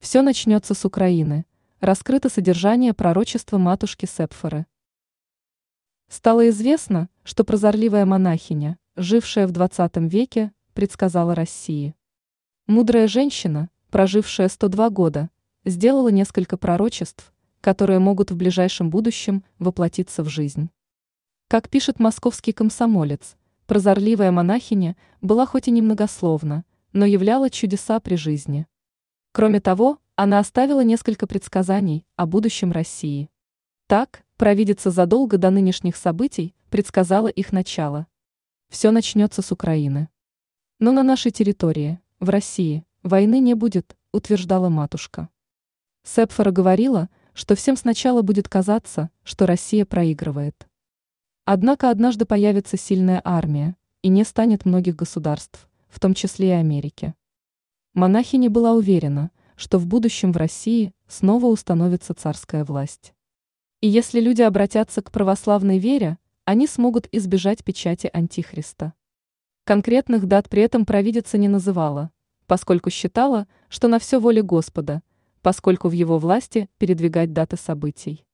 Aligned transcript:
Все 0.00 0.22
начнется 0.22 0.72
с 0.72 0.86
Украины. 0.86 1.44
Раскрыто 1.80 2.30
содержание 2.30 2.94
пророчества 2.94 3.58
матушки 3.58 4.06
Сепфоры. 4.06 4.64
Стало 6.08 6.48
известно, 6.48 7.10
что 7.22 7.44
прозорливая 7.44 8.06
монахиня, 8.06 8.78
жившая 8.96 9.46
в 9.46 9.50
20 9.50 9.96
веке, 10.10 10.52
предсказала 10.72 11.34
России. 11.34 11.94
Мудрая 12.66 13.08
женщина, 13.08 13.68
прожившая 13.90 14.48
102 14.48 14.88
года, 14.88 15.28
сделала 15.66 16.08
несколько 16.08 16.56
пророчеств, 16.56 17.34
которые 17.60 17.98
могут 17.98 18.30
в 18.30 18.36
ближайшем 18.36 18.88
будущем 18.88 19.44
воплотиться 19.58 20.22
в 20.24 20.30
жизнь. 20.30 20.70
Как 21.46 21.68
пишет 21.68 22.00
московский 22.00 22.52
комсомолец, 22.52 23.36
прозорливая 23.66 24.30
монахиня 24.32 24.96
была 25.20 25.44
хоть 25.44 25.68
и 25.68 25.70
немногословна, 25.70 26.64
но 26.94 27.04
являла 27.04 27.50
чудеса 27.50 28.00
при 28.00 28.14
жизни. 28.14 28.66
Кроме 29.32 29.60
того, 29.60 29.98
она 30.16 30.40
оставила 30.40 30.80
несколько 30.80 31.26
предсказаний 31.28 32.04
о 32.16 32.26
будущем 32.26 32.72
России. 32.72 33.30
Так, 33.86 34.24
провидица 34.36 34.90
задолго 34.90 35.38
до 35.38 35.50
нынешних 35.50 35.94
событий 35.94 36.54
предсказала 36.68 37.28
их 37.28 37.52
начало. 37.52 38.08
Все 38.68 38.90
начнется 38.90 39.40
с 39.40 39.52
Украины. 39.52 40.08
Но 40.80 40.90
на 40.90 41.04
нашей 41.04 41.30
территории, 41.30 42.00
в 42.18 42.28
России, 42.28 42.84
войны 43.02 43.38
не 43.38 43.54
будет, 43.54 43.96
утверждала 44.12 44.68
матушка. 44.68 45.28
Сепфора 46.02 46.50
говорила, 46.50 47.08
что 47.32 47.54
всем 47.54 47.76
сначала 47.76 48.22
будет 48.22 48.48
казаться, 48.48 49.10
что 49.22 49.46
Россия 49.46 49.86
проигрывает. 49.86 50.66
Однако 51.44 51.90
однажды 51.90 52.24
появится 52.24 52.76
сильная 52.76 53.20
армия, 53.24 53.76
и 54.02 54.08
не 54.08 54.24
станет 54.24 54.64
многих 54.64 54.96
государств, 54.96 55.68
в 55.88 56.00
том 56.00 56.14
числе 56.14 56.48
и 56.48 56.52
Америки. 56.52 57.14
Монахиня 57.94 58.50
была 58.50 58.74
уверена, 58.74 59.32
что 59.56 59.78
в 59.78 59.86
будущем 59.86 60.30
в 60.30 60.36
России 60.36 60.94
снова 61.08 61.46
установится 61.46 62.14
царская 62.14 62.64
власть. 62.64 63.14
И 63.80 63.88
если 63.88 64.20
люди 64.20 64.42
обратятся 64.42 65.02
к 65.02 65.10
православной 65.10 65.78
вере, 65.78 66.18
они 66.44 66.68
смогут 66.68 67.08
избежать 67.10 67.64
печати 67.64 68.08
Антихриста. 68.12 68.92
Конкретных 69.64 70.26
дат 70.26 70.48
при 70.48 70.62
этом 70.62 70.86
провидица 70.86 71.36
не 71.36 71.48
называла, 71.48 72.12
поскольку 72.46 72.90
считала, 72.90 73.48
что 73.68 73.88
на 73.88 73.98
все 73.98 74.20
воле 74.20 74.42
Господа, 74.42 75.02
поскольку 75.42 75.88
в 75.88 75.92
его 75.92 76.18
власти 76.18 76.70
передвигать 76.78 77.32
даты 77.32 77.56
событий. 77.56 78.24